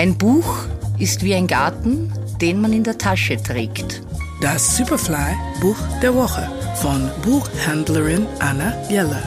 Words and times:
Ein 0.00 0.16
Buch 0.16 0.64
ist 0.98 1.22
wie 1.22 1.34
ein 1.34 1.46
Garten, 1.46 2.10
den 2.40 2.58
man 2.62 2.72
in 2.72 2.84
der 2.84 2.96
Tasche 2.96 3.36
trägt. 3.36 4.00
Das 4.40 4.78
Superfly 4.78 5.36
Buch 5.60 5.76
der 6.00 6.14
Woche 6.14 6.50
von 6.76 7.10
Buchhändlerin 7.20 8.26
Anna 8.38 8.72
Jeller. 8.88 9.22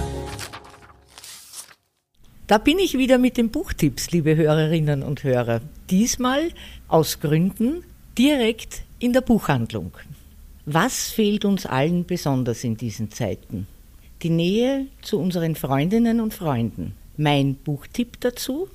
Da 2.48 2.58
bin 2.58 2.80
ich 2.80 2.98
wieder 2.98 3.20
mit 3.20 3.38
den 3.38 3.52
Buchtipps, 3.52 4.10
liebe 4.10 4.36
Hörerinnen 4.36 5.04
und 5.04 5.24
Hörer. 5.24 5.62
Diesmal 5.92 6.50
aus 6.88 7.20
Gründen 7.20 7.84
direkt 8.18 8.82
in 8.98 9.14
der 9.14 9.22
Buchhandlung. 9.22 9.92
Was 10.66 11.12
fehlt 11.12 11.46
uns 11.46 11.68
allen 11.68 12.04
besonders 12.06 12.64
in 12.64 12.78
diesen 12.78 13.12
Zeiten? 13.12 13.68
Die 14.24 14.32
Nähe 14.32 14.88
zu 15.04 15.20
unseren 15.20 15.54
Freundinnen 15.54 16.20
und 16.20 16.34
Freunden. 16.34 16.96
Mein 17.16 17.54
Buchtipp 17.54 18.20
dazu: 18.22 18.70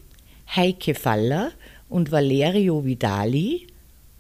Heike 0.55 0.95
Faller 0.95 1.51
und 1.89 2.13
Valerio 2.13 2.85
Vidali, 2.85 3.67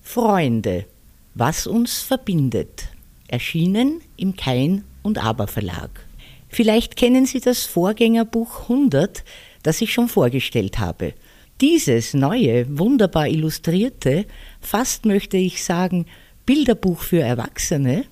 Freunde, 0.02 0.86
was 1.34 1.66
uns 1.66 2.00
verbindet. 2.00 2.88
Erschienen 3.28 4.00
im 4.16 4.36
Kein 4.36 4.84
und 5.02 5.18
Aber 5.18 5.46
Verlag. 5.46 6.06
Vielleicht 6.48 6.96
kennen 6.96 7.26
Sie 7.26 7.40
das 7.40 7.66
Vorgängerbuch 7.66 8.62
100, 8.62 9.22
das 9.62 9.80
ich 9.80 9.92
schon 9.92 10.08
vorgestellt 10.08 10.78
habe. 10.78 11.12
Dieses 11.60 12.14
neue, 12.14 12.78
wunderbar 12.78 13.28
illustrierte, 13.28 14.24
fast 14.60 15.04
möchte 15.04 15.36
ich 15.36 15.62
sagen, 15.62 16.06
Bilderbuch 16.46 17.00
für 17.00 17.20
Erwachsene, 17.20 18.04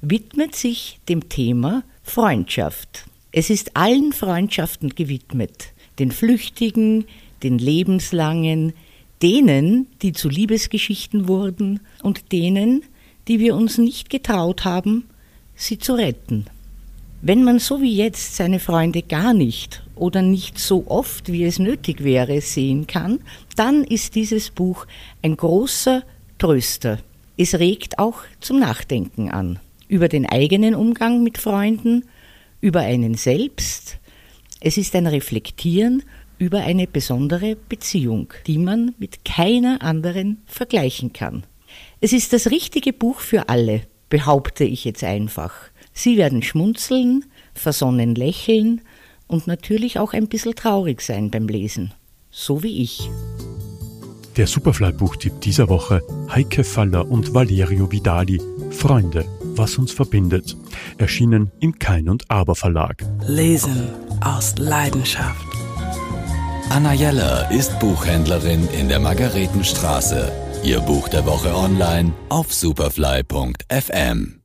widmet 0.00 0.54
sich 0.54 0.98
dem 1.08 1.28
Thema 1.28 1.82
Freundschaft. 2.02 3.06
Es 3.32 3.50
ist 3.50 3.76
allen 3.76 4.12
Freundschaften 4.12 4.90
gewidmet, 4.90 5.72
den 5.98 6.12
flüchtigen, 6.12 7.06
den 7.42 7.58
lebenslangen, 7.58 8.74
denen, 9.22 9.86
die 10.02 10.12
zu 10.12 10.28
Liebesgeschichten 10.28 11.28
wurden 11.28 11.80
und 12.02 12.32
denen, 12.32 12.82
die 13.26 13.38
wir 13.38 13.54
uns 13.54 13.78
nicht 13.78 14.10
getraut 14.10 14.64
haben, 14.64 15.04
sie 15.54 15.78
zu 15.78 15.94
retten. 15.94 16.46
Wenn 17.20 17.42
man 17.42 17.58
so 17.58 17.82
wie 17.82 17.94
jetzt 17.96 18.36
seine 18.36 18.60
Freunde 18.60 19.02
gar 19.02 19.34
nicht 19.34 19.82
oder 19.96 20.22
nicht 20.22 20.58
so 20.58 20.84
oft, 20.86 21.32
wie 21.32 21.44
es 21.44 21.58
nötig 21.58 22.04
wäre, 22.04 22.40
sehen 22.40 22.86
kann, 22.86 23.18
dann 23.56 23.82
ist 23.82 24.14
dieses 24.14 24.50
Buch 24.50 24.86
ein 25.22 25.36
großer 25.36 26.04
Tröster. 26.38 26.98
Es 27.36 27.58
regt 27.58 27.98
auch 27.98 28.20
zum 28.40 28.60
Nachdenken 28.60 29.30
an 29.30 29.58
über 29.88 30.08
den 30.08 30.26
eigenen 30.26 30.74
Umgang 30.74 31.22
mit 31.24 31.38
Freunden, 31.38 32.04
über 32.60 32.80
einen 32.80 33.14
selbst. 33.14 33.98
Es 34.60 34.76
ist 34.76 34.94
ein 34.94 35.06
Reflektieren 35.06 36.02
über 36.38 36.60
eine 36.60 36.86
besondere 36.86 37.56
Beziehung, 37.56 38.32
die 38.46 38.58
man 38.58 38.94
mit 38.98 39.24
keiner 39.24 39.82
anderen 39.82 40.42
vergleichen 40.46 41.12
kann. 41.12 41.44
Es 42.00 42.12
ist 42.12 42.32
das 42.32 42.50
richtige 42.50 42.92
Buch 42.92 43.20
für 43.20 43.48
alle, 43.48 43.82
behaupte 44.08 44.64
ich 44.64 44.84
jetzt 44.84 45.04
einfach. 45.04 45.52
Sie 45.92 46.16
werden 46.16 46.42
schmunzeln, 46.42 47.24
versonnen 47.54 48.14
lächeln 48.14 48.80
und 49.26 49.46
natürlich 49.46 49.98
auch 49.98 50.12
ein 50.12 50.28
bisschen 50.28 50.54
traurig 50.54 51.00
sein 51.00 51.30
beim 51.30 51.48
Lesen, 51.48 51.92
so 52.30 52.62
wie 52.62 52.82
ich. 52.82 53.10
Der 54.36 54.46
Superfly-Buchtipp 54.46 55.40
dieser 55.40 55.68
Woche 55.68 56.00
Heike 56.32 56.62
Faller 56.62 57.10
und 57.10 57.34
Valerio 57.34 57.90
Vidali 57.90 58.40
Freunde, 58.70 59.24
was 59.56 59.78
uns 59.78 59.92
verbindet. 59.92 60.56
Erschienen 60.98 61.50
im 61.58 61.78
Kein 61.78 62.08
und 62.08 62.30
Aber 62.30 62.54
Verlag. 62.54 63.04
Lesen 63.26 63.90
aus 64.20 64.54
Leidenschaft. 64.58 65.57
Anna 66.70 66.92
Jeller 66.92 67.50
ist 67.50 67.78
Buchhändlerin 67.78 68.68
in 68.78 68.88
der 68.88 69.00
Margaretenstraße. 69.00 70.30
Ihr 70.62 70.80
Buch 70.80 71.08
der 71.08 71.24
Woche 71.24 71.54
online 71.54 72.12
auf 72.28 72.52
superfly.fm. 72.52 74.38